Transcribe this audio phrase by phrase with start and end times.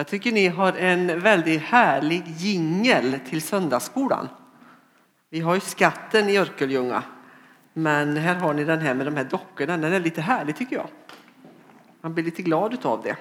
[0.00, 4.28] Jag tycker ni har en väldigt härlig jingel till söndagsskolan.
[5.30, 7.02] Vi har ju skatten i Örkelljunga,
[7.72, 9.76] men här har ni den här med de här dockorna.
[9.76, 10.86] Den är lite härlig tycker jag.
[12.00, 13.16] Man blir lite glad av det.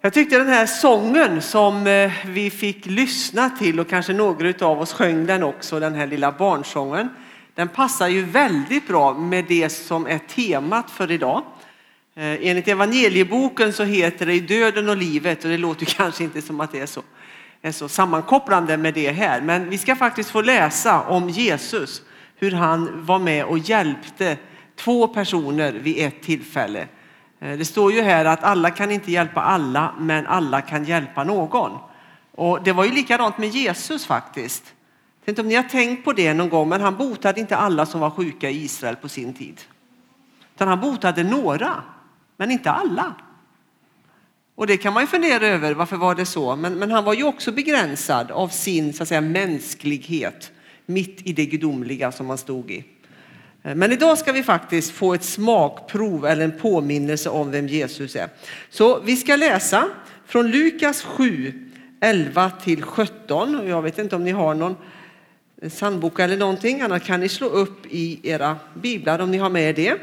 [0.00, 4.80] Jag tyckte den här sången som eh, vi fick lyssna till och kanske några av
[4.80, 7.08] oss sjöng den också, den här lilla barnsången.
[7.54, 11.42] Den passar ju väldigt bra med det som är temat för idag.
[12.14, 16.60] Eh, enligt evangelieboken så heter det döden och livet och det låter kanske inte som
[16.60, 17.02] att det är så,
[17.62, 19.40] är så sammankopplande med det här.
[19.40, 22.02] Men vi ska faktiskt få läsa om Jesus,
[22.36, 24.36] hur han var med och hjälpte
[24.76, 26.88] två personer vid ett tillfälle.
[27.40, 31.24] Eh, det står ju här att alla kan inte hjälpa alla, men alla kan hjälpa
[31.24, 31.78] någon.
[32.34, 34.74] Och det var ju likadant med Jesus faktiskt.
[35.20, 37.56] Jag vet inte om ni har tänkt på det någon gång, men han botade inte
[37.56, 39.60] alla som var sjuka i Israel på sin tid.
[40.54, 41.82] Utan han botade några
[42.36, 43.14] men inte alla.
[44.54, 46.56] Och det kan man ju fundera över, varför var det så?
[46.56, 50.52] Men, men han var ju också begränsad av sin så att säga, mänsklighet
[50.86, 52.84] mitt i det gudomliga som han stod i.
[53.62, 58.16] Eh, men idag ska vi faktiskt få ett smakprov eller en påminnelse om vem Jesus
[58.16, 58.28] är.
[58.70, 59.88] Så vi ska läsa
[60.26, 63.68] från Lukas 7, 11 till 17.
[63.68, 64.76] Jag vet inte om ni har någon
[65.62, 69.50] eh, sandbok eller någonting, annars kan ni slå upp i era biblar om ni har
[69.50, 69.98] med er det.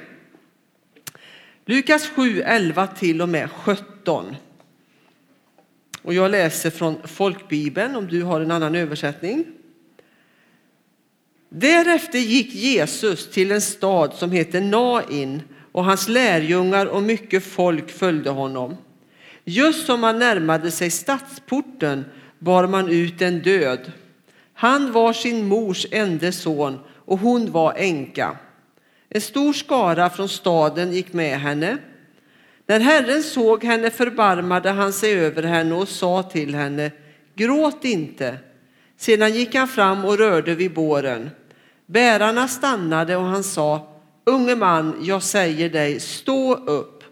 [1.70, 4.36] Lukas 7, 11 till och med 17.
[6.02, 9.46] Och jag läser från folkbibeln om du har en annan översättning.
[11.50, 17.92] Därefter gick Jesus till en stad som heter Nain och hans lärjungar och mycket folk
[17.92, 18.78] följde honom.
[19.44, 22.06] Just som han närmade sig stadsporten
[22.40, 23.92] bar man ut en död.
[24.54, 28.38] Han var sin mors enda son och hon var änka.
[29.10, 31.78] En stor skara från staden gick med henne.
[32.66, 36.92] När Herren såg henne förbarmade han sig över henne och sa till henne,
[37.36, 38.38] gråt inte.
[38.98, 41.30] Sedan gick han fram och rörde vid båren.
[41.86, 43.88] Bärarna stannade och han sa,
[44.26, 47.04] unge man, jag säger dig, stå upp.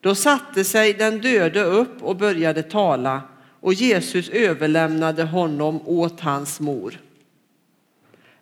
[0.00, 3.22] Då satte sig den döde upp och började tala
[3.60, 7.00] och Jesus överlämnade honom åt hans mor.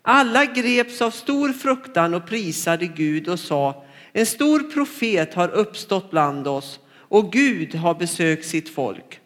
[0.06, 6.10] Alla greps av stor fruktan och prisade Gud och sa, en stor profet har uppstått
[6.10, 9.20] bland oss och Gud har besökt sitt folk.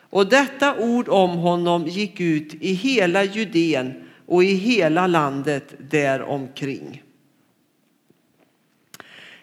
[0.00, 3.94] Och detta ord om honom gick ut i hela Judeen
[4.26, 7.02] och i hela landet däromkring.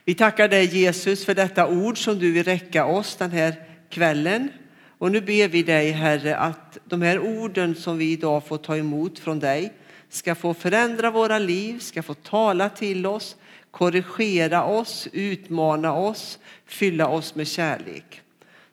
[0.05, 3.53] Vi tackar dig Jesus för detta ord som du vill räcka oss den här
[3.89, 4.49] kvällen.
[4.97, 8.77] Och nu ber vi dig Herre att de här orden som vi idag får ta
[8.77, 9.73] emot från dig
[10.09, 13.35] ska få förändra våra liv, ska få tala till oss,
[13.71, 18.21] korrigera oss, utmana oss, fylla oss med kärlek.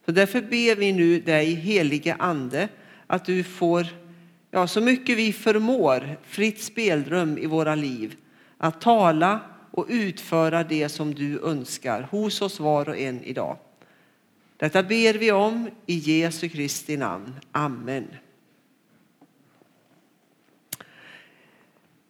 [0.04, 2.68] Så därför ber vi nu dig, helige Ande,
[3.06, 3.86] att du får
[4.50, 8.16] ja, så mycket vi förmår, fritt spelrum i våra liv,
[8.58, 13.58] att tala och utföra det som du önskar hos oss var och en idag.
[14.56, 17.34] Detta ber vi om i Jesu Kristi namn.
[17.52, 18.06] Amen.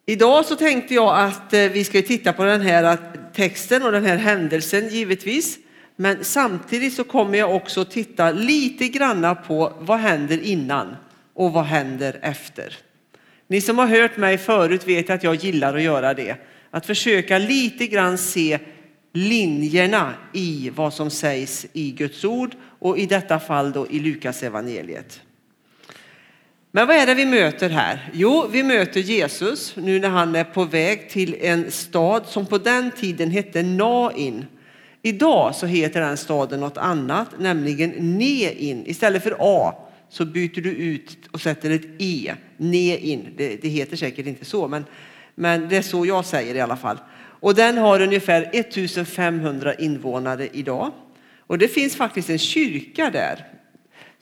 [0.09, 2.99] Idag så tänkte jag att eh, vi ska titta på den här eh,
[3.33, 5.59] texten och den här händelsen givetvis.
[5.97, 10.97] Men samtidigt så kommer jag också titta lite granna på vad händer innan
[11.35, 12.77] och vad händer efter.
[13.47, 16.37] Ni som har hört mig förut vet att jag gillar att göra det.
[16.71, 18.59] Att försöka lite grann se
[19.13, 24.43] linjerna i vad som sägs i Guds ord och i detta fall då i Lukas
[24.43, 25.21] evangeliet.
[26.77, 28.11] Men vad är det vi möter här?
[28.13, 32.59] Jo, vi möter Jesus nu när han är på väg till en stad som på
[32.59, 34.47] den tiden hette Nain.
[35.03, 38.83] Idag så heter den staden något annat, nämligen Nein.
[38.87, 39.75] Istället för A
[40.09, 43.29] så byter du ut och sätter ett E, Nein.
[43.37, 44.85] Det, det heter säkert inte så, men,
[45.35, 46.99] men det är så jag säger i alla fall.
[47.19, 50.91] Och den har ungefär 1500 invånare idag.
[51.47, 53.56] Och det finns faktiskt en kyrka där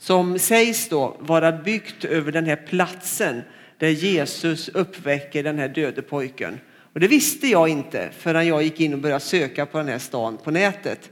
[0.07, 3.43] som sägs då vara byggt över den här platsen
[3.79, 6.61] där Jesus uppväcker den här döde pojken.
[6.93, 9.99] Och det visste jag inte förrän jag gick in och började söka på den här
[9.99, 11.11] stan på nätet.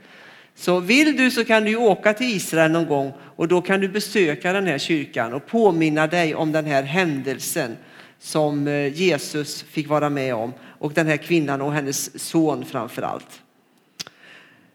[0.54, 3.88] Så vill du så kan du åka till Israel någon gång och då kan du
[3.88, 7.76] besöka den här kyrkan och påminna dig om den här händelsen
[8.18, 13.02] som eh, Jesus fick vara med om och den här kvinnan och hennes son framför
[13.02, 13.42] allt.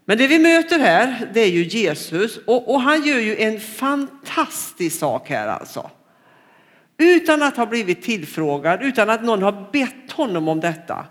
[0.09, 3.59] Men det vi möter här, det är ju Jesus och, och, han gör ju en
[3.59, 5.89] fantastisk sak här alltså.
[6.98, 11.06] Utan att ha blivit tillfrågad, utan att någon har bett honom om detta,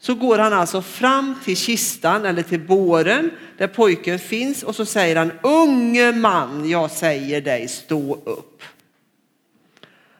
[0.00, 4.84] så går han alltså fram till kistan eller till båren där pojken finns och så
[4.84, 8.62] säger han unge man, jag säger dig stå upp.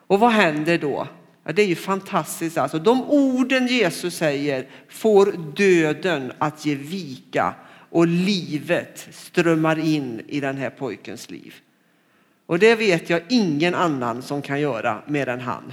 [0.07, 1.09] Och vad händer då?
[1.45, 2.59] Ja, det är ju fantastiskt.
[2.59, 7.55] Alltså, de orden Jesus säger får döden att ge vika
[7.95, 11.55] och livet strömmar in i den här pojkens liv.
[12.47, 15.73] Och det vet jag ingen annan som kan göra mer än han.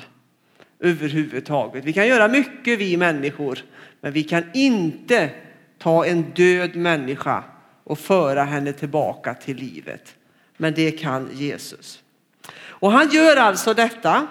[0.79, 1.85] Överhuvudtaget.
[1.85, 3.59] Vi kan göra mycket vi människor,
[4.01, 5.29] men vi kan inte
[5.77, 7.43] ta en död människa
[7.83, 10.15] och föra henne tillbaka till livet.
[10.57, 12.03] Men det kan Jesus.
[12.63, 14.27] Och han gör alltså detta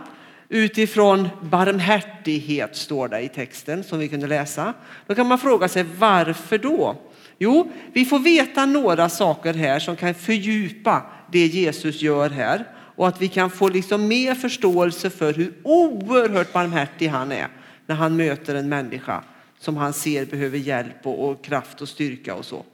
[0.48, 4.74] utifrån barmhärtighet står det i texten som vi kunde läsa.
[5.06, 6.96] Då kan man fråga sig varför då?
[7.42, 11.02] Jo, vi får veta några saker här som kan fördjupa
[11.32, 12.64] det Jesus gör här
[12.96, 17.48] och att vi kan få liksom mer förståelse för hur oerhört barmhärtig han är
[17.86, 19.24] när han möter en människa
[19.58, 22.64] som han ser behöver hjälp och, och kraft och styrka och så.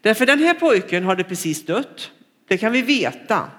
[0.00, 2.10] Därför den här pojken hade precis dött.
[2.48, 3.50] Det kan vi veta.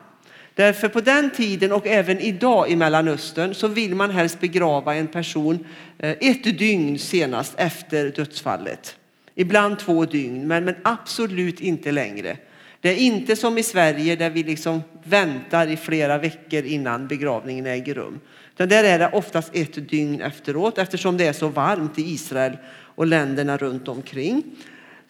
[0.55, 5.07] Därför på den tiden och även idag i Mellanöstern så vill man helst begrava en
[5.07, 5.65] person
[5.97, 8.95] eh, ett dygn senast efter dödsfallet.
[9.35, 12.37] Ibland två dygn, men, men absolut inte längre.
[12.81, 17.65] Det är inte som i Sverige där vi liksom väntar i flera veckor innan begravningen
[17.65, 18.19] äger rum.
[18.53, 22.57] Utan där är det oftast ett dygn efteråt eftersom det är så varmt i Israel
[22.95, 24.43] och länderna runt omkring.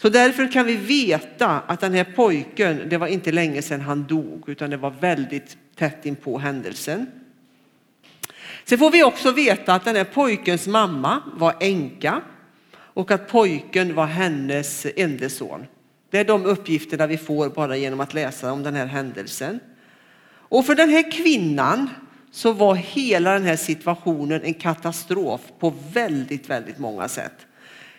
[0.01, 4.03] Så därför kan vi veta att den här pojken, det var inte länge sedan han
[4.03, 7.05] dog utan det var väldigt tätt inpå händelsen.
[8.63, 12.21] Sen får vi också veta att den här pojkens mamma var änka
[12.93, 15.65] och att pojken var hennes enda son.
[16.09, 19.59] Det är de uppgifterna vi får bara genom att läsa om den här händelsen.
[20.25, 21.89] Och för den här kvinnan
[22.31, 27.33] så var hela den här situationen en katastrof på väldigt, väldigt många sätt.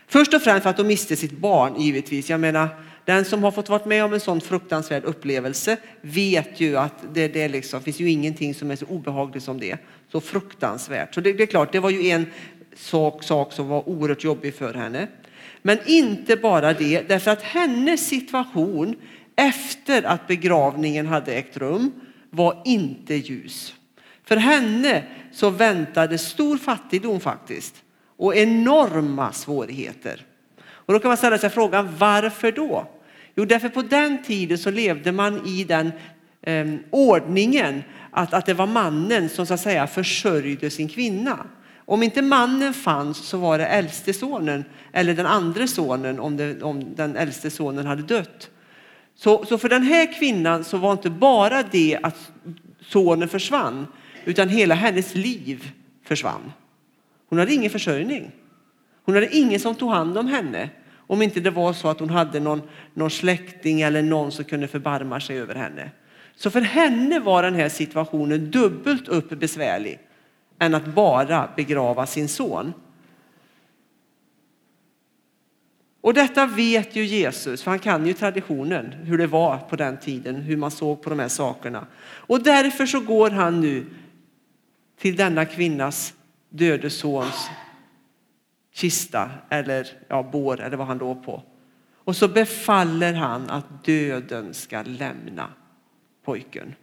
[0.06, 2.31] Först och främst för att hon miste sitt barn givetvis.
[2.31, 2.69] Jag menar,
[3.05, 7.29] den som har fått vara med om en sån fruktansvärd upplevelse vet ju att det,
[7.29, 9.76] det liksom, finns ju ingenting som är så obehagligt som det.
[10.12, 11.14] Så fruktansvärt.
[11.14, 12.26] Så det, det är klart, det var ju en
[12.75, 15.09] sak, sak som var oerhört jobbig för henne.
[15.62, 18.97] Men inte bara det, därför att hennes situation
[19.37, 21.93] efter att begravningen hade ägt rum
[22.31, 23.75] var inte ljus.
[24.25, 27.82] För henne så väntade stor fattigdom faktiskt
[28.17, 30.26] och enorma svårigheter.
[30.61, 32.87] Och då kan man ställa sig frågan varför då?
[33.35, 35.93] Jo, därför på den tiden så levde man i den
[36.43, 41.47] eh, ordningen att, att det var mannen som så att säga försörjde sin kvinna.
[41.86, 46.62] Om inte mannen fanns så var det äldste sonen eller den andra sonen om, det,
[46.62, 48.50] om den äldste sonen hade dött.
[49.14, 52.32] Så, så för den här kvinnan så var inte bara det att
[52.81, 53.86] sonen försvann
[54.25, 55.72] utan hela hennes liv
[56.04, 56.52] försvann.
[57.28, 58.30] Hon hade ingen försörjning.
[59.04, 60.70] Hon hade ingen som tog hand om henne
[61.06, 62.62] om inte det var så att hon hade någon,
[62.94, 65.90] någon släkting eller någon som kunde förbarma sig över henne.
[66.37, 69.98] Så för henne var den här situationen dubbelt upp besvärlig
[70.58, 72.72] än att bara begrava sin son.
[76.00, 79.96] Och detta vet ju Jesus, för han kan ju traditionen, hur det var på den
[79.96, 81.86] tiden, hur man såg på de här sakerna.
[82.04, 83.86] Och därför så går han nu
[84.98, 86.14] till denna kvinnas
[86.48, 87.48] döde sons
[88.72, 91.42] kista eller ja, bår eller vad han låg på.
[91.94, 95.48] Och så befaller han att döden ska lämna
[96.24, 96.74] pojken.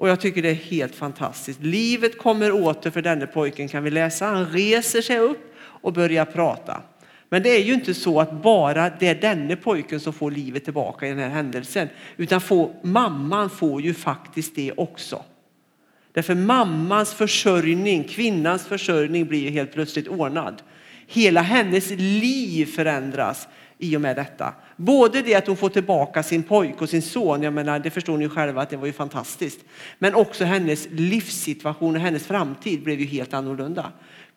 [0.00, 1.62] Och jag tycker det är helt fantastiskt.
[1.62, 4.26] Livet kommer åter för denne pojken kan vi läsa.
[4.26, 6.82] Han reser sig upp och börjar prata.
[7.28, 10.64] Men det är ju inte så att bara det är denne pojken som får livet
[10.64, 11.88] tillbaka i den här händelsen.
[12.16, 15.22] Utan får, mamman får ju faktiskt det också.
[16.12, 20.62] Därför mammans försörjning, kvinnans försörjning blir ju helt plötsligt ordnad.
[21.06, 23.48] Hela hennes liv förändras
[23.80, 24.54] i och med detta.
[24.76, 28.18] Både det att hon får tillbaka sin pojk och sin son, jag menar, det förstår
[28.18, 29.60] ni själva att det var ju fantastiskt.
[29.98, 33.92] Men också hennes livssituation och hennes framtid blev ju helt annorlunda.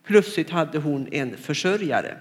[0.05, 2.17] Plötsligt hade hon en försörjare.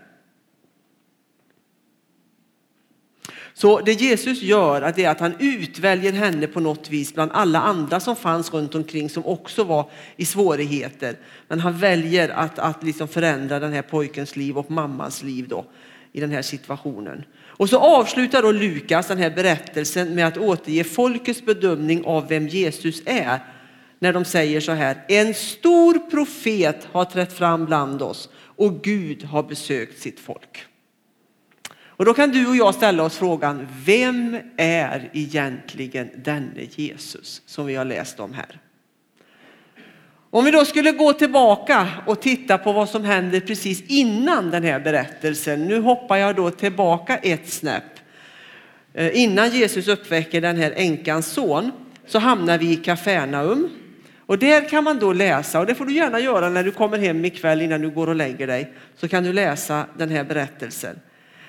[3.55, 8.01] Så det Jesus gör är att han utväljer henne på något vis bland alla andra
[8.01, 11.17] som fanns runt omkring som också var i svårigheter.
[11.49, 15.65] Men han väljer att, att liksom förändra den här pojkens liv och mammans liv då
[16.13, 17.25] i den här situationen.
[17.45, 22.49] Och så avslutar då Lukas den här berättelsen med att återge folkets bedömning av vem
[22.49, 23.41] Jesus är.
[23.99, 29.25] När de säger så här, en stor profet har trätt fram bland oss och Gud
[29.25, 30.67] har besökt sitt folk.
[32.03, 37.67] Och då kan du och jag ställa oss frågan, vem är egentligen denne Jesus som
[37.67, 38.61] vi har läst om här?
[40.35, 44.63] Om vi då skulle gå tillbaka och titta på vad som händer precis innan den
[44.63, 45.67] här berättelsen.
[45.67, 47.85] Nu hoppar jag då tillbaka ett snäpp.
[48.95, 51.73] Eh, innan Jesus uppväcker den här änkans son
[52.07, 53.71] så hamnar vi i Kafarnaum.
[54.19, 56.99] Och där kan man då läsa, och det får du gärna göra när du kommer
[56.99, 61.01] hem ikväll innan du går och lägger dig, så kan du läsa den här berättelsen.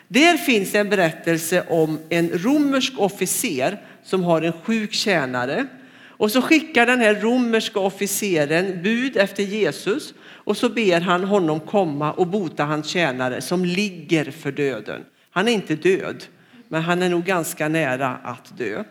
[0.07, 5.67] Där finns en berättelse om en romersk officer som har en sjuk tjänare.
[6.17, 11.59] Och så skickar den här romerska officeren bud efter Jesus och så ber han honom
[11.59, 15.01] komma och bota hans tjänare som ligger för döden.
[15.31, 16.23] Han är inte död,
[16.67, 18.83] men han är nog ganska nära att dö.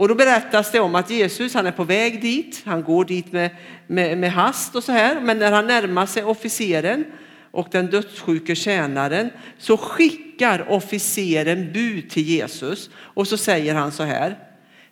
[0.00, 3.32] Och då berättas det om att Jesus han är på väg dit, han går dit
[3.32, 3.50] med,
[3.86, 7.04] med, med hast och så här, men när han närmar sig officeren
[7.50, 14.02] och den dödssjuke tjänaren så skickar officeren bud till Jesus och så säger han så
[14.02, 14.49] här.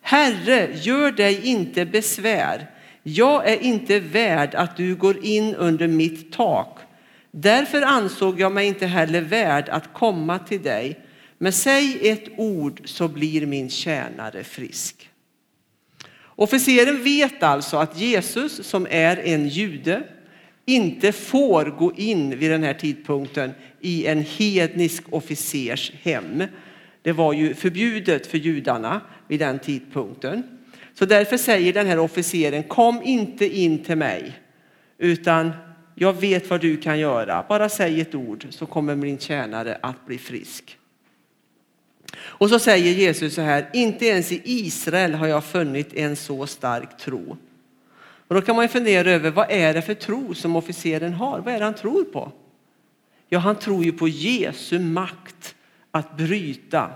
[0.08, 2.70] Herre, gör dig inte besvär.
[3.02, 6.78] Jag är inte värd att du går in under mitt tak.
[7.30, 11.00] Därför ansåg jag mig inte heller värd att komma till dig.
[11.38, 15.10] Men säg ett ord så blir min tjänare frisk.
[16.24, 20.02] Officeren vet alltså att Jesus som är en jude
[20.66, 23.50] inte får gå in vid den här tidpunkten
[23.80, 26.42] i en hednisk officers hem.
[27.02, 30.42] Det var ju förbjudet för judarna vid den tidpunkten.
[30.94, 34.38] Så därför säger den här officeren, kom inte in till mig,
[34.98, 35.50] utan
[35.94, 37.44] jag vet vad du kan göra.
[37.48, 40.78] Bara säg ett ord så kommer min tjänare att bli frisk.
[42.18, 46.46] Och så säger Jesus så här, inte ens i Israel har jag funnit en så
[46.46, 47.36] stark tro.
[48.28, 51.40] Och då kan man ju fundera över vad är det för tro som officeren har?
[51.40, 52.32] Vad är det han tror på?
[53.28, 55.54] Ja, han tror ju på Jesu makt
[55.90, 56.90] att bryta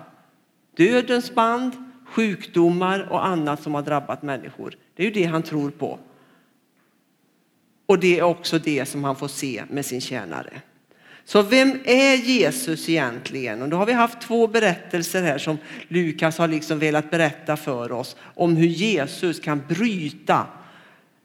[0.77, 1.73] dödens band,
[2.07, 4.75] sjukdomar och annat som har drabbat människor.
[4.97, 5.99] Det är ju det han tror på.
[7.87, 10.61] Och det är också det som han får se med sin tjänare.
[11.25, 13.63] Så vem är Jesus egentligen?
[13.63, 15.59] Och då har vi haft två berättelser här som
[15.89, 20.47] Lukas har liksom velat berätta för oss om hur Jesus kan bryta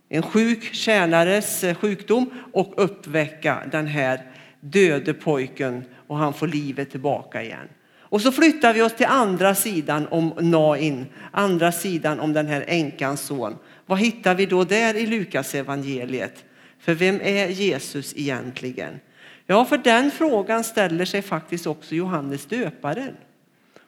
[0.10, 4.22] en sjuk tjänares sjukdom och uppväcka den här
[4.60, 7.68] döde pojken och han får livet tillbaka igen.
[8.10, 12.66] Och så flyttar vi oss till andra sidan om Nain, andra sidan om den här
[12.68, 13.56] änkans son.
[13.86, 16.46] Vad hittar vi då där i Lukas evangeliet?
[16.80, 19.00] För vem är Jesus egentligen?
[19.46, 23.16] Ja, för den frågan ställer sig faktiskt också Johannes döparen.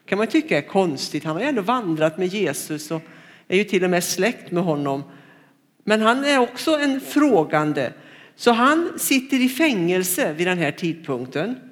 [0.05, 1.23] kan man tycka är konstigt.
[1.23, 3.01] Han har ju ändå vandrat med Jesus och
[3.47, 5.03] är ju till och med släkt med honom.
[5.83, 7.93] Men han är också en frågande.
[8.35, 11.68] Så han sitter i fängelse vid den här tidpunkten.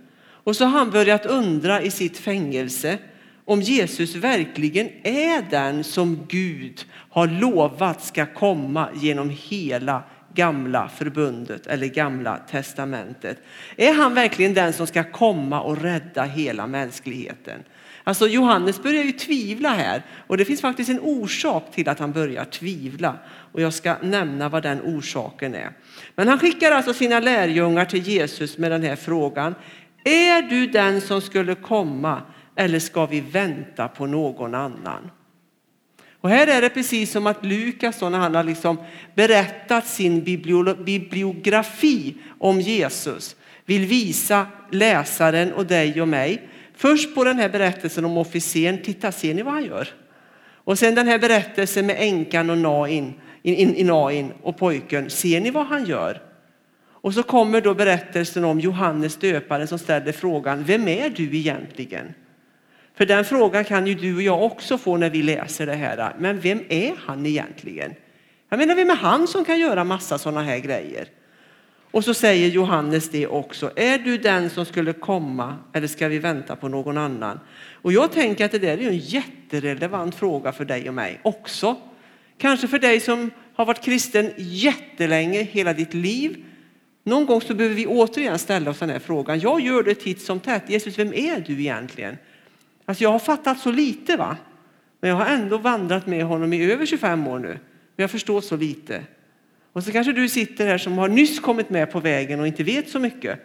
[0.48, 2.98] Och så har han börjat undra i sitt fängelse
[3.46, 11.68] om Jesus verkligen är den som Gud har lovat ska komma genom hela gamla förbundet
[11.68, 13.38] eller gamla testamentet.
[13.76, 17.64] Är han verkligen den som ska komma och rädda hela mänskligheten?
[18.04, 22.12] Alltså Johannes börjar ju tvivla här och det finns faktiskt en orsak till att han
[22.12, 25.72] börjar tvivla och jag ska nämna vad den orsaken är.
[26.16, 29.56] Men han skickar alltså sina lärjungar till Jesus med den här frågan.
[30.08, 32.22] Är du den som skulle komma
[32.56, 35.12] eller ska vi vänta på någon annan?
[36.22, 38.78] Och här är det precis som att Lukas när han har liksom
[39.16, 40.24] berättat sin
[40.86, 43.36] bibliografi om Jesus
[43.66, 46.50] vill visa läsaren och dig och mig.
[46.76, 49.88] Först på den här berättelsen om officeren, titta ser ni vad han gör?
[50.54, 55.10] Och sen den här berättelsen med änkan och Nain, in, in, in Nain och pojken,
[55.10, 56.27] ser ni vad han gör?
[57.02, 62.14] Och så kommer då berättelsen om Johannes döparen som ställer frågan, vem är du egentligen?
[62.98, 66.16] För den frågan kan ju du och jag också få när vi läser det här.
[66.20, 67.94] Men vem är han egentligen?
[68.50, 71.08] Jag menar, vem är han som kan göra massa sådana här grejer?
[71.92, 73.72] Och så säger Johannes det också.
[73.76, 77.40] Är du den som skulle komma eller ska vi vänta på någon annan?
[77.72, 81.76] Och jag tänker att det där är en jätterelevant fråga för dig och mig också.
[82.38, 86.46] Kanske för dig som har varit kristen jättelänge, hela ditt liv.
[87.08, 89.40] Någon gång så behöver vi återigen ställa oss den här frågan.
[89.40, 90.70] Jag gör det titt som tätt.
[90.70, 92.18] Jesus, vem är du egentligen?
[92.86, 94.38] Alltså jag har fattat så lite va.
[95.00, 97.48] Men jag har ändå vandrat med honom i över 25 år nu.
[97.48, 99.04] Men jag förstår så lite.
[99.74, 102.64] Och så kanske du sitter här som har nyss kommit med på vägen och inte
[102.64, 103.40] vet så mycket.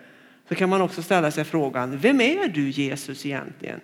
[0.49, 3.81] Så kan man också ställa sig frågan, vem är du Jesus egentligen?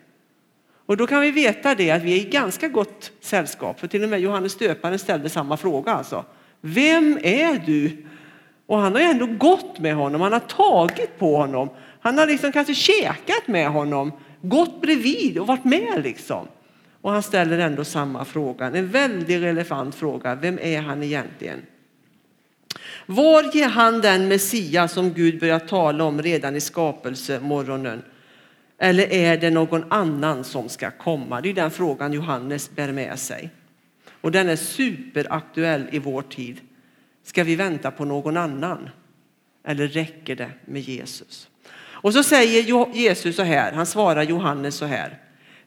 [0.86, 3.80] Och då kan vi veta det att vi är i ganska gott sällskap.
[3.80, 6.24] För till och med Johannes döparen ställde samma fråga alltså.
[6.60, 8.04] Vem är du?
[8.68, 11.68] Och han har ju ändå gått med honom, han har tagit på honom.
[12.00, 16.48] Han har liksom kanske käkat med honom gått bredvid och varit med liksom.
[17.00, 20.34] Och han ställer ändå samma fråga, en väldigt relevant fråga.
[20.34, 21.62] Vem är han egentligen?
[23.06, 28.02] Var ger han den Messias som Gud börjar tala om redan i skapelsemorgonen?
[28.78, 31.40] Eller är det någon annan som ska komma?
[31.40, 33.50] Det är den frågan Johannes bär med sig.
[34.20, 36.60] Och den är superaktuell i vår tid.
[37.28, 38.90] Ska vi vänta på någon annan?
[39.64, 41.48] Eller räcker det med Jesus?
[41.80, 45.18] Och så säger Jesus så här, han svarar Johannes så här.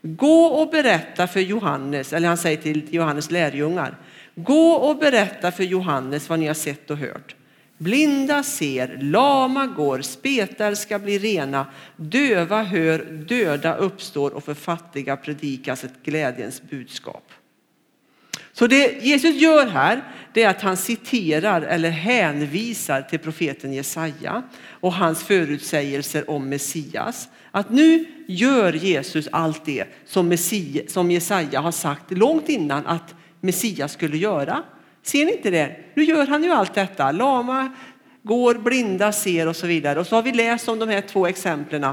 [0.02, 3.98] Gå och berätta för Johannes, eller han säger till Johannes lärjungar.
[4.36, 7.36] Gå och berätta för Johannes vad ni har sett och hört.
[7.78, 11.66] Blinda ser, lama går, spetar ska bli rena,
[11.96, 17.32] döva hör, döda uppstår och för fattiga predikas ett glädjens budskap.
[18.54, 20.04] Så det Jesus gör här
[20.34, 27.30] det är att han citerar eller hänvisar till profeten Jesaja och hans förutsägelser om Messias.
[27.52, 33.16] Att nu gör Jesus allt det som, Messias, som Jesaja har sagt långt innan att
[33.42, 34.64] Messias skulle göra.
[35.04, 35.76] Ser ni inte det?
[35.94, 37.12] Nu gör han ju allt detta.
[37.12, 37.70] Lama
[38.24, 40.00] går, blinda ser och så vidare.
[40.00, 41.84] Och så har vi läst om de här två exemplen.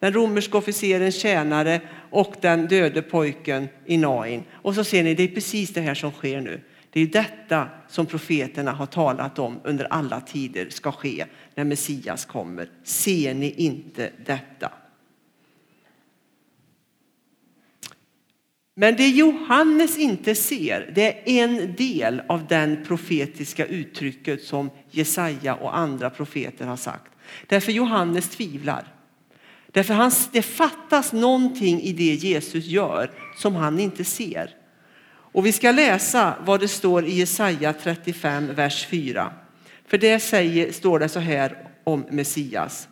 [0.00, 1.80] Den romerska officerens tjänare
[2.10, 4.44] och den döde pojken i Nain.
[4.52, 6.60] Och så ser ni, det är precis det här som sker nu.
[6.90, 12.24] Det är detta som profeterna har talat om under alla tider ska ske när Messias
[12.24, 12.68] kommer.
[12.84, 14.72] Ser ni inte detta?
[18.74, 25.54] Men det Johannes inte ser, det är en del av den profetiska uttrycket som Jesaja
[25.54, 27.12] och andra profeter har sagt.
[27.46, 28.99] Därför Johannes tvivlar.
[29.72, 34.50] Därför han, det fattas någonting i det Jesus gör som han inte ser.
[35.32, 39.32] Och vi ska läsa vad det står i Jesaja 35, vers 4.
[39.86, 42.88] För det säger, står det så här om Messias.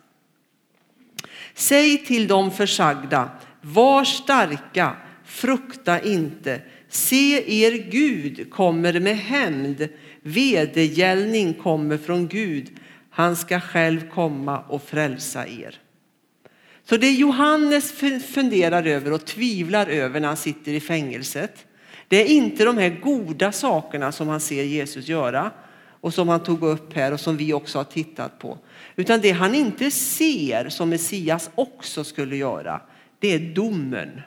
[1.53, 3.29] Säg till de försagda,
[3.61, 4.95] var starka,
[5.25, 6.61] frukta inte.
[6.89, 9.87] Se, er Gud kommer med hämnd.
[10.21, 12.69] Vedergällning kommer från Gud.
[13.09, 15.79] Han ska själv komma och frälsa er.
[16.89, 17.91] Så det Johannes
[18.33, 21.65] funderar över och tvivlar över när han sitter i fängelset,
[22.07, 25.51] det är inte de här goda sakerna som han ser Jesus göra
[26.01, 28.57] och som han tog upp här och som vi också har tittat på.
[28.95, 32.81] Utan det han inte ser som Messias också skulle göra,
[33.19, 34.21] det är domen.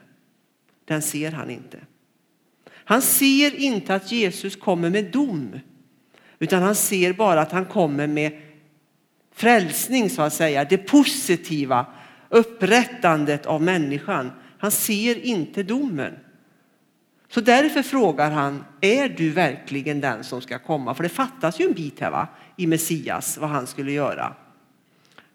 [0.85, 1.79] Den ser han inte.
[2.71, 5.61] Han ser inte att Jesus kommer med dom,
[6.39, 8.41] utan han ser bara att han kommer med
[9.35, 11.87] frälsning så att säga, det positiva,
[12.33, 14.31] upprättandet av människan.
[14.59, 16.15] Han ser inte domen.
[17.29, 20.95] Så därför frågar han, är du verkligen den som ska komma?
[20.95, 22.29] För det fattas ju en bit här va?
[22.57, 24.35] i Messias, vad han skulle göra.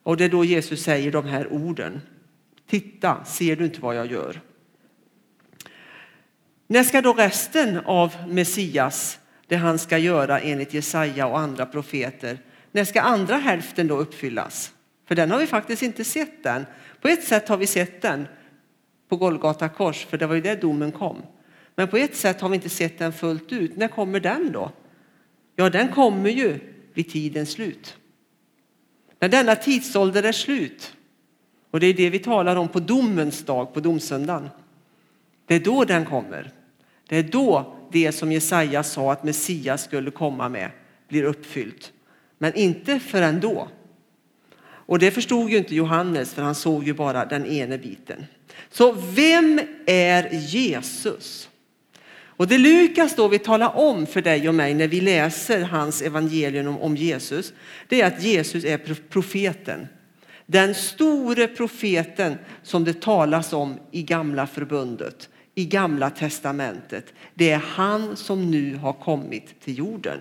[0.03, 2.01] Och det är då Jesus säger de här orden.
[2.69, 4.41] Titta, ser du inte vad jag gör?
[6.67, 12.37] När ska då resten av Messias, det han ska göra enligt Jesaja och andra profeter,
[12.71, 14.73] när ska andra hälften då uppfyllas?
[15.07, 16.65] För den har vi faktiskt inte sett än.
[17.01, 18.27] På ett sätt har vi sett den
[19.09, 21.21] på Golgata kors, för det var ju där domen kom.
[21.75, 23.77] Men på ett sätt har vi inte sett den fullt ut.
[23.77, 24.71] När kommer den då?
[25.55, 26.59] Ja, den kommer ju
[26.93, 27.97] vid tidens slut.
[29.19, 30.95] När denna tidsålder är slut,
[31.71, 34.49] och det är det vi talar om på domens dag, på domsöndagen.
[35.45, 36.51] Det är då den kommer.
[37.07, 40.71] Det är då det som Jesaja sa att Messias skulle komma med
[41.07, 41.93] blir uppfyllt.
[42.37, 43.67] Men inte förrän då.
[44.87, 48.25] Och det förstod ju inte Johannes för han såg ju bara den ene biten.
[48.69, 51.49] Så vem är Jesus?
[52.37, 56.01] Och det Lukas då vill tala om för dig och mig när vi läser hans
[56.01, 57.53] evangelium om Jesus,
[57.87, 58.77] det är att Jesus är
[59.09, 59.87] profeten.
[60.45, 67.13] Den store profeten som det talas om i gamla förbundet, i gamla testamentet.
[67.33, 70.19] Det är han som nu har kommit till jorden.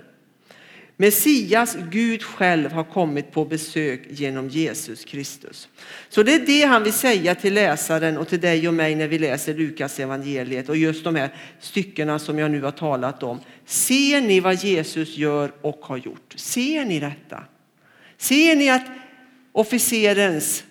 [0.99, 5.69] Messias, Gud själv, har kommit på besök genom Jesus Kristus.
[6.09, 9.09] Så det är det han vill säga till läsaren och till dig och mig när
[9.09, 13.41] vi läser Lukas evangeliet och just de här styckena som jag nu har talat om.
[13.65, 16.35] Ser ni vad Jesus gör och har gjort?
[16.37, 17.45] Ser ni detta?
[18.19, 18.87] Ser ni att
[19.53, 20.65] officerens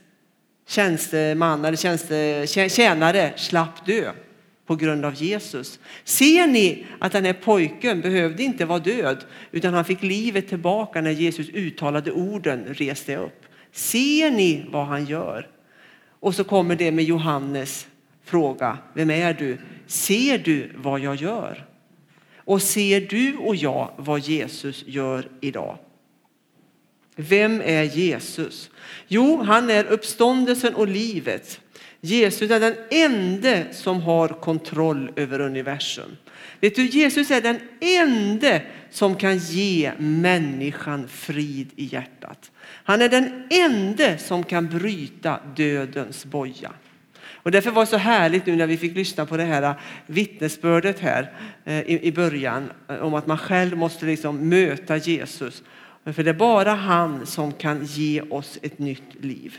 [0.67, 4.11] tjänsteman eller tjänste, tjänare slapp dö?
[4.65, 5.79] På grund av Jesus.
[6.03, 11.01] Ser ni att den här pojken behövde inte vara död utan han fick livet tillbaka
[11.01, 13.45] när Jesus uttalade orden reste upp.
[13.71, 15.47] Ser ni vad han gör?
[16.19, 17.87] Och så kommer det med Johannes
[18.23, 18.77] fråga.
[18.93, 19.57] Vem är du?
[19.87, 21.65] Ser du vad jag gör?
[22.37, 25.77] Och ser du och jag vad Jesus gör idag?
[27.15, 28.69] Vem är Jesus?
[29.07, 31.59] Jo, han är uppståndelsen och livet.
[32.01, 36.17] Jesus är den enda som har kontroll över universum.
[36.59, 38.59] Vet du, Jesus är den enda
[38.91, 42.51] som kan ge människan frid i hjärtat.
[42.61, 46.71] Han är den enda som kan bryta dödens boja.
[47.45, 49.75] Och därför var det så härligt nu när vi fick lyssna på det här äh,
[50.05, 51.31] vittnesbördet här
[51.65, 55.63] äh, i början äh, om att man själv måste liksom möta Jesus.
[56.13, 59.57] För det är bara han som kan ge oss ett nytt liv.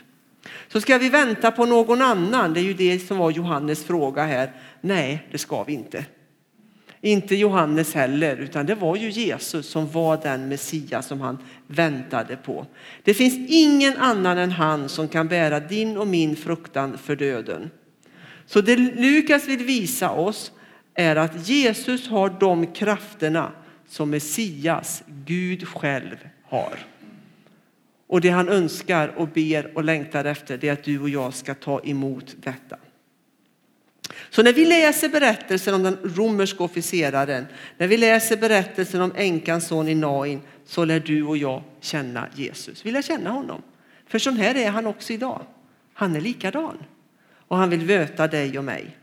[0.68, 2.54] Så ska vi vänta på någon annan?
[2.54, 4.52] Det är ju det som var Johannes fråga här.
[4.80, 6.04] Nej, det ska vi inte.
[7.00, 12.36] Inte Johannes heller, utan det var ju Jesus som var den Messias som han väntade
[12.36, 12.66] på.
[13.02, 17.70] Det finns ingen annan än han som kan bära din och min fruktan för döden.
[18.46, 20.52] Så det Lukas vill visa oss
[20.94, 23.52] är att Jesus har de krafterna
[23.88, 26.16] som Messias, Gud själv,
[26.48, 26.78] har.
[28.06, 31.34] Och det han önskar och ber och längtar efter det är att du och jag
[31.34, 32.76] ska ta emot detta.
[34.30, 37.46] Så när vi läser berättelsen om den romerska officeraren,
[37.78, 42.28] när vi läser berättelsen om änkans son i Nain, så lär du och jag känna
[42.34, 42.86] Jesus.
[42.86, 43.62] Vi lär känna honom.
[44.06, 45.42] För så här är han också idag.
[45.94, 46.78] Han är likadan.
[47.48, 48.96] Och han vill möta dig och mig.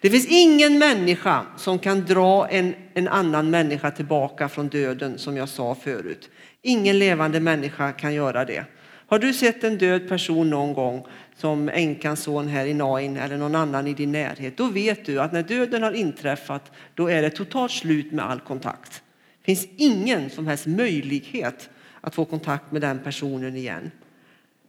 [0.00, 5.36] Det finns ingen människa som kan dra en, en annan människa tillbaka från döden som
[5.36, 6.30] jag sa förut.
[6.62, 8.64] Ingen levande människa kan göra det.
[9.06, 13.36] Har du sett en död person någon gång som änkans son här i Nain eller
[13.36, 17.22] någon annan i din närhet, då vet du att när döden har inträffat, då är
[17.22, 19.02] det totalt slut med all kontakt.
[19.38, 23.90] Det finns ingen som helst möjlighet att få kontakt med den personen igen.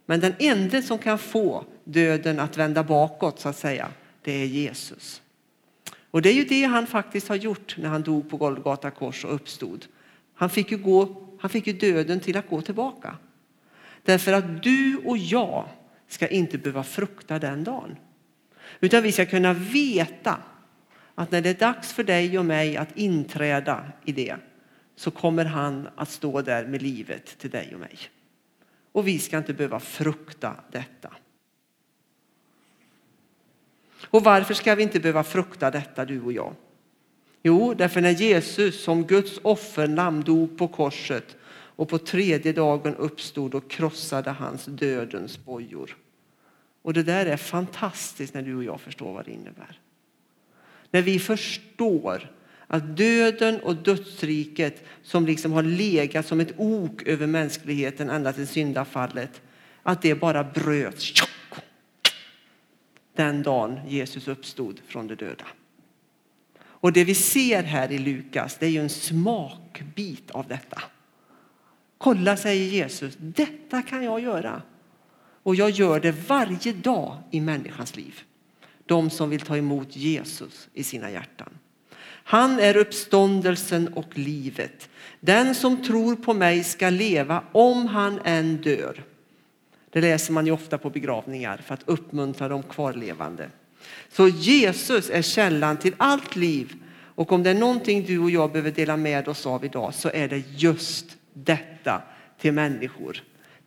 [0.06, 3.88] Men den enda som kan få döden att vända bakåt så att säga,
[4.22, 5.22] det är Jesus.
[6.10, 9.24] Och det är ju det han faktiskt har gjort när han dog på Golgata kors
[9.24, 9.86] och uppstod.
[10.34, 13.16] Han fick ju, gå, han fick ju döden till att gå tillbaka.
[14.02, 15.68] Därför att du och jag
[16.08, 17.96] ska inte behöva frukta den dagen.
[18.80, 20.38] Utan vi ska kunna veta
[21.14, 24.36] att när det är dags för dig och mig att inträda i det
[24.96, 27.98] så kommer han att stå där med livet till dig och mig.
[28.92, 31.14] Och vi ska inte behöva frukta detta.
[34.04, 36.54] Och varför ska vi inte behöva frukta detta du och jag?
[37.42, 43.54] Jo, därför när Jesus som Guds offernamn dog på korset och på tredje dagen uppstod
[43.54, 45.96] och krossade hans dödens bojor.
[46.82, 49.78] Och det där är fantastiskt när du och jag förstår vad det innebär.
[50.90, 52.30] När vi förstår
[52.66, 58.46] att döden och dödsriket som liksom har legat som ett ok över mänskligheten ända till
[58.46, 59.42] syndafallet,
[59.82, 61.12] att det bara bröts
[63.14, 65.46] den dagen Jesus uppstod från de döda.
[66.80, 70.82] Och det vi ser här i Lukas, det är ju en smakbit av detta.
[71.98, 74.62] Kolla, säger Jesus, detta kan jag göra.
[75.42, 78.20] Och jag gör det varje dag i människans liv.
[78.86, 81.58] De som vill ta emot Jesus i sina hjärtan.
[82.24, 84.88] Han är uppståndelsen och livet.
[85.20, 89.04] Den som tror på mig ska leva om han än dör.
[89.90, 93.50] Det läser man ju ofta på begravningar för att uppmuntra de kvarlevande.
[94.12, 96.74] Så Jesus är källan till allt liv
[97.14, 100.10] och om det är någonting du och jag behöver dela med oss av idag så
[100.14, 102.02] är det just detta
[102.40, 103.22] till människor.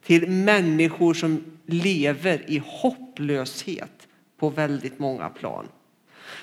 [0.06, 4.08] Till människor som lever i hopplöshet
[4.40, 5.68] på väldigt många plan.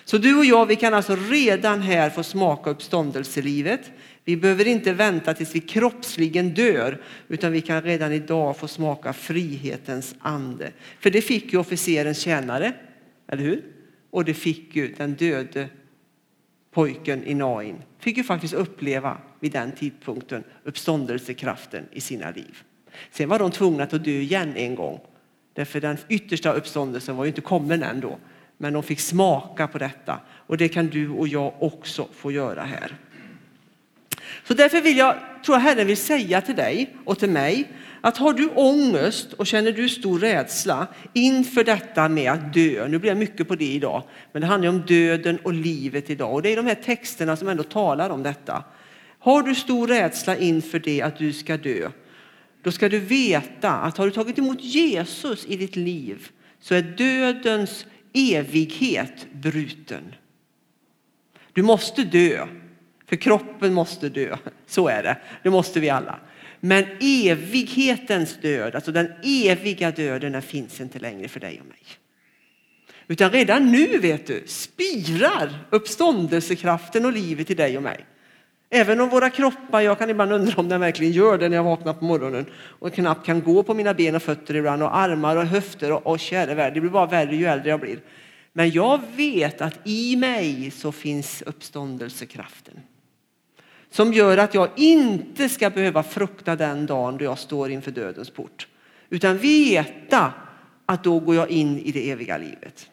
[0.04, 3.80] Så du och jag, vi kan alltså redan här få smaka uppståndelselivet.
[4.24, 9.12] Vi behöver inte vänta tills vi kroppsligen dör, utan vi kan redan idag få smaka
[9.12, 10.70] frihetens ande.
[11.00, 12.72] För det fick ju officerens tjänare,
[13.28, 13.62] eller hur?
[14.10, 15.68] Och det fick ju den döde
[16.70, 17.82] pojken i Nain.
[17.98, 22.62] Fick ju faktiskt uppleva vid den tidpunkten uppståndelsekraften i sina liv.
[23.10, 25.00] Sen var de tvungna att dö igen en gång.
[25.54, 28.18] Därför den yttersta uppståndelsen var ju inte kommen än då.
[28.56, 32.62] Men de fick smaka på detta och det kan du och jag också få göra
[32.62, 32.96] här.
[34.44, 37.68] Så därför vill jag, tror jag Herren vill säga till dig och till mig
[38.00, 42.98] att har du ångest och känner du stor rädsla inför detta med att dö, nu
[42.98, 46.42] blir jag mycket på det idag, men det handlar om döden och livet idag och
[46.42, 48.64] det är de här texterna som ändå talar om detta.
[49.18, 51.90] Har du stor rädsla inför det att du ska dö,
[52.62, 56.28] då ska du veta att har du tagit emot Jesus i ditt liv
[56.60, 60.14] så är dödens evighet bruten.
[61.52, 62.46] Du måste dö,
[63.06, 64.36] för kroppen måste dö.
[64.66, 66.18] Så är det, det måste vi alla.
[66.60, 71.82] Men evighetens död, alltså den eviga döden, den finns inte längre för dig och mig.
[73.08, 78.06] Utan redan nu vet du, spirar uppståndelsekraften och livet i dig och mig.
[78.70, 81.64] Även om våra kroppar, jag kan ibland undra om den verkligen gör det när jag
[81.64, 85.36] vaknar på morgonen och knappt kan gå på mina ben och fötter ibland och armar
[85.36, 88.00] och höfter och, och käre värld, det blir bara värre ju äldre jag blir.
[88.52, 92.80] Men jag vet att i mig så finns uppståndelsekraften
[93.90, 98.30] som gör att jag inte ska behöva frukta den dagen då jag står inför dödens
[98.30, 98.66] port
[99.08, 100.32] utan veta
[100.86, 102.90] att då går jag in i det eviga livet.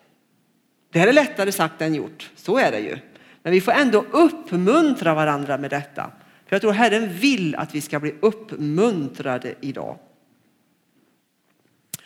[0.91, 2.97] Det här är lättare sagt än gjort, så är det ju.
[3.43, 6.11] Men vi får ändå uppmuntra varandra med detta.
[6.45, 9.97] För jag tror Herren vill att vi ska bli uppmuntrade idag.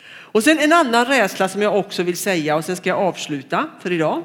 [0.04, 3.68] Och sen en annan rädsla som jag också vill säga och sen ska jag avsluta
[3.80, 4.22] för idag.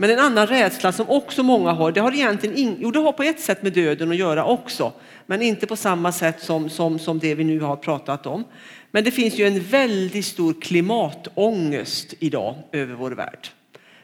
[0.00, 3.12] Men en annan rädsla som också många har, det har egentligen in, jo, det har
[3.12, 4.92] på ett sätt med döden att göra också,
[5.26, 8.44] men inte på samma sätt som, som, som det vi nu har pratat om.
[8.90, 13.48] Men det finns ju en väldigt stor klimatångest idag över vår värld.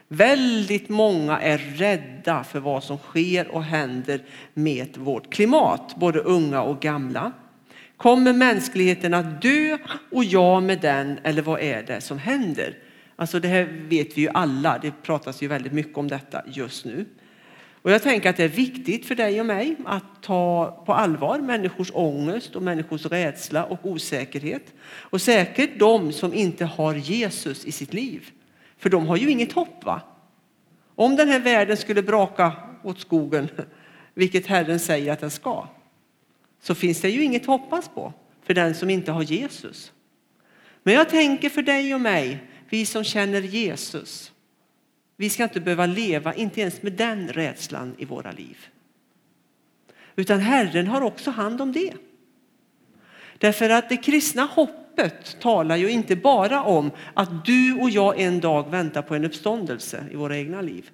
[0.07, 4.21] Väldigt många är rädda för vad som sker och händer
[4.53, 7.31] med vårt klimat, både unga och gamla.
[7.97, 9.77] Kommer mänskligheten att dö
[10.11, 12.77] och jag med den eller vad är det som händer?
[13.15, 16.85] Alltså det här vet vi ju alla, det pratas ju väldigt mycket om detta just
[16.85, 17.05] nu.
[17.85, 21.39] Och jag tänker att det är viktigt för dig och mig att ta på allvar
[21.39, 24.73] människors ångest och människors rädsla och osäkerhet.
[24.87, 28.29] Och säkert de som inte har Jesus i sitt liv.
[28.77, 29.85] För de har ju inget hopp.
[29.85, 30.01] va?
[30.95, 32.51] Om den här världen skulle braka
[32.83, 33.49] åt skogen,
[34.13, 35.67] vilket Herren säger att den ska,
[36.61, 39.91] så finns det ju inget att hoppas på för den som inte har Jesus.
[40.83, 44.31] Men jag tänker för dig och mig, vi som känner Jesus,
[45.17, 48.57] vi ska inte behöva leva, inte ens med den rädslan i våra liv.
[50.15, 51.93] Utan Herren har också hand om det.
[53.37, 58.39] Därför att det kristna hoppet talar ju inte bara om att du och jag en
[58.39, 60.89] dag väntar på en uppståndelse i våra egna liv.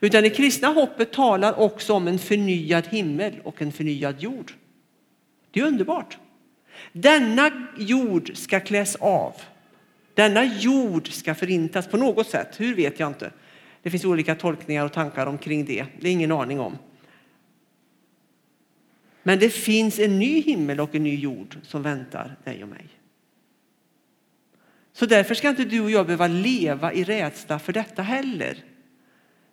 [0.00, 4.52] Utan det kristna hoppet talar också om en förnyad himmel och en förnyad jord.
[5.50, 6.18] Det är underbart.
[6.92, 9.34] Denna jord ska kläs av.
[10.18, 12.60] Denna jord ska förintas på något sätt.
[12.60, 13.32] Hur vet jag inte.
[13.82, 15.86] Det finns olika tolkningar och tankar omkring det.
[16.00, 16.78] Det är ingen aning om.
[19.22, 22.86] Men det finns en ny himmel och en ny jord som väntar dig och mig.
[24.92, 28.64] Så därför ska inte du och jag behöva leva i rädsla för detta heller.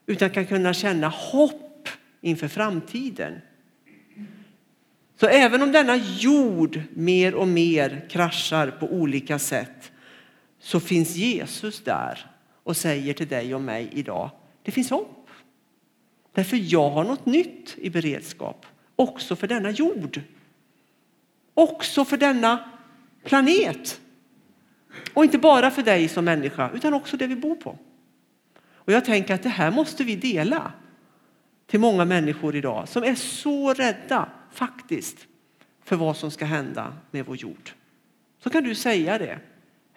[0.06, 1.90] Utan kan kunna känna hopp
[2.22, 3.42] inför framtiden.
[5.20, 9.92] Så även om denna jord mer och mer kraschar på olika sätt
[10.66, 12.32] så finns Jesus där
[12.64, 14.30] och säger till dig och mig idag,
[14.64, 15.30] det finns hopp.
[16.34, 20.22] Därför jag har något nytt i beredskap, också för denna jord.
[21.54, 22.70] Också för denna
[23.24, 24.02] planet.
[25.14, 27.78] Och inte bara för dig som människa, utan också det vi bor på.
[28.74, 30.72] Och jag tänker att det här måste vi dela
[31.68, 35.28] till många människor idag som är så rädda faktiskt
[35.84, 37.72] för vad som ska hända med vår jord.
[38.40, 39.40] Så kan du säga det.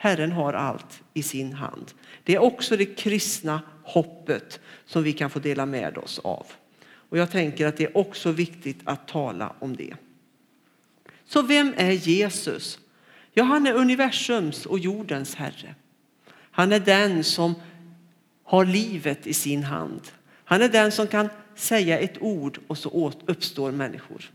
[0.00, 1.92] Herren har allt i sin hand.
[2.24, 6.46] Det är också det kristna hoppet som vi kan få dela med oss av.
[6.82, 9.94] Och jag tänker att det är också viktigt att tala om det.
[11.24, 12.78] Så vem är Jesus?
[13.32, 15.74] Ja, han är universums och jordens herre.
[16.50, 17.54] Han är den som
[18.44, 20.00] har livet i sin hand.
[20.44, 24.30] Han är den som kan säga ett ord och så uppstår människor.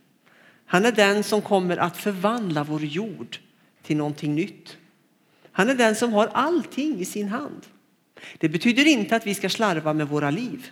[0.65, 3.37] Han är den som kommer att förvandla vår jord
[3.83, 4.77] till någonting nytt.
[5.53, 7.65] Han är den som har allting i sin hand.
[8.37, 10.69] Det betyder inte att vi ska slarva med våra liv.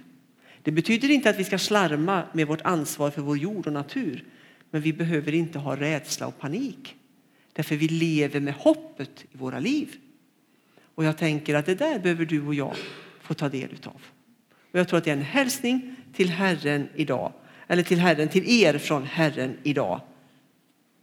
[0.61, 4.23] Det betyder inte att vi ska slarva med vårt ansvar för vår jord och natur.
[4.71, 6.95] Men vi behöver inte ha rädsla och panik.
[7.53, 9.95] Därför vi lever med hoppet i våra liv.
[10.95, 12.75] Och jag tänker att det där behöver du och jag
[13.21, 14.01] få ta del utav.
[14.71, 17.33] Och jag tror att det är en hälsning till Herren idag.
[17.67, 20.01] Eller till Herren, till er från Herren idag.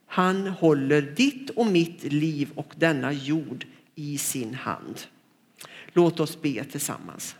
[0.08, 5.00] Han håller ditt och mitt liv och denna jord i sin hand.
[5.92, 7.36] Låt oss be tillsammans.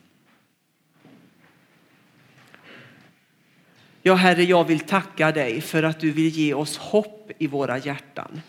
[4.03, 7.79] Ja, Herre, jag vill tacka dig för att du vill ge oss hopp i våra
[7.79, 8.41] hjärtan.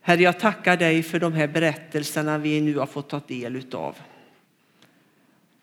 [0.00, 3.96] Herre, jag tackar dig för de här berättelserna vi nu har fått ta del av.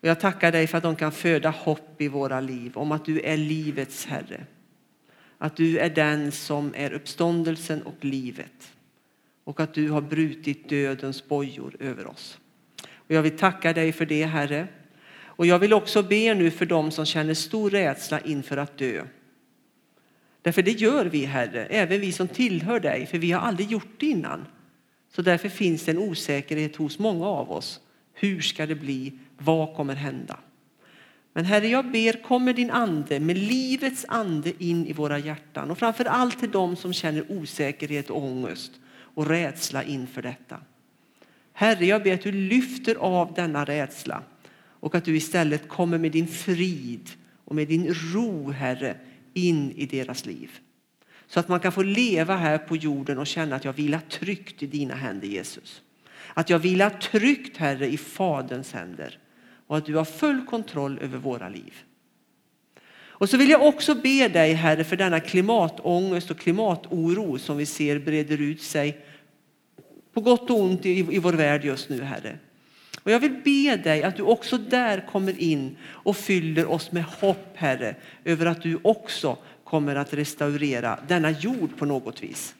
[0.00, 3.20] Jag tackar dig för att de kan föda hopp i våra liv om att du
[3.20, 4.46] är livets Herre.
[5.38, 8.72] Att du är den som är uppståndelsen och livet
[9.44, 12.38] och att du har brutit dödens bojor över oss.
[12.94, 14.68] Och jag vill tacka dig för det, Herre.
[15.18, 19.04] Och jag vill också be nu för dem som känner stor rädsla inför att dö.
[20.42, 24.00] Därför det gör vi, Herre, även vi som tillhör dig, för vi har aldrig gjort
[24.00, 24.46] det innan.
[25.12, 27.80] Så därför finns det en osäkerhet hos många av oss.
[28.14, 29.18] Hur ska det bli?
[29.38, 30.38] Vad kommer hända?
[31.36, 35.70] Men Herre, jag ber, kom med din ande, med livets ande in i våra hjärtan
[35.70, 40.60] och framför allt till dem som känner osäkerhet och ångest och rädsla inför detta.
[41.52, 44.22] Herre, jag ber att du lyfter av denna rädsla
[44.80, 47.10] och att du istället kommer med din frid
[47.44, 48.96] och med din ro, Herre,
[49.34, 50.50] in i deras liv.
[51.26, 54.62] Så att man kan få leva här på jorden och känna att jag vilar tryggt
[54.62, 55.82] i dina händer, Jesus.
[56.34, 59.18] Att jag vilar tryggt, Herre, i Faderns händer
[59.66, 61.74] och att du har full kontroll över våra liv.
[63.18, 67.66] Och så vill jag också be dig, Herre, för denna klimatångest och klimatoro som vi
[67.66, 68.98] ser breder ut sig
[70.12, 72.38] på gott och ont i, i vår värld just nu, Herre.
[73.02, 77.04] Och jag vill be dig att du också där kommer in och fyller oss med
[77.04, 82.54] hopp, Herre, över att du också kommer att restaurera denna jord på något vis.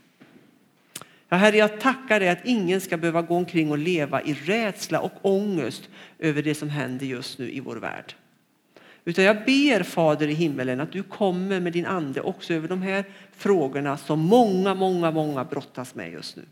[1.29, 5.01] Ja, herre, jag tackar dig att ingen ska behöva gå omkring och leva i rädsla
[5.01, 8.15] och ångest över det som händer just nu i vår värld.
[9.05, 12.83] Utan jag ber Fader i himmelen att du kommer med din ande också över de
[12.83, 16.43] här frågorna som många, många, många brottas med just nu.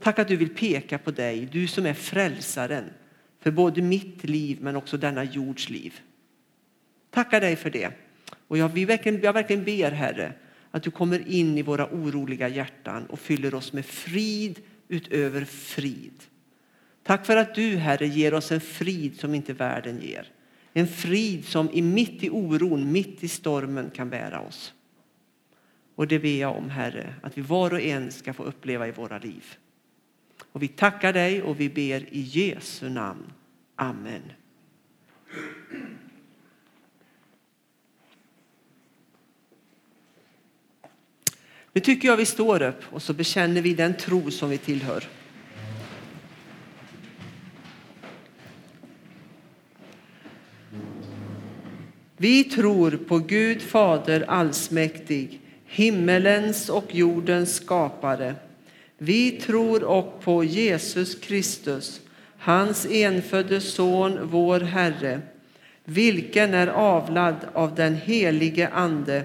[0.00, 2.84] Tack att du vill peka på dig, du som är frälsaren
[3.40, 6.00] för både mitt liv men också denna jords liv.
[7.10, 7.90] Tackar dig för det.
[8.48, 10.32] Och jag, vi verkligen, jag verkligen ber Herre
[10.78, 16.22] att du kommer in i våra oroliga hjärtan och fyller oss med frid utöver frid.
[17.02, 20.32] Tack för att du Herre ger oss en frid som inte världen ger.
[20.72, 24.74] En frid som i mitt i oron, mitt i stormen kan bära oss.
[25.94, 28.90] Och det ber jag om Herre, att vi var och en ska få uppleva i
[28.90, 29.44] våra liv.
[30.52, 33.32] Och vi tackar dig och vi ber i Jesu namn.
[33.76, 34.22] Amen.
[41.78, 45.04] Nu tycker jag vi står upp och så bekänner vi den tro som vi tillhör.
[52.16, 58.34] Vi tror på Gud Fader allsmäktig, himmelens och jordens skapare.
[58.98, 62.00] Vi tror och på Jesus Kristus,
[62.38, 65.20] hans enfödde son, vår Herre,
[65.84, 69.24] vilken är avlad av den helige Ande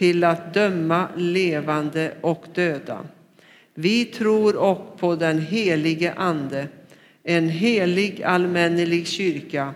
[0.00, 3.06] till att döma levande och döda.
[3.74, 6.68] Vi tror och på den helige Ande,
[7.22, 9.74] en helig allmännelig kyrka,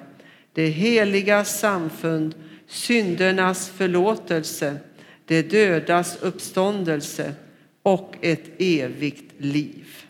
[0.53, 2.35] det heliga samfund,
[2.67, 4.77] syndernas förlåtelse,
[5.27, 7.33] det dödas uppståndelse
[7.83, 10.04] och ett evigt liv.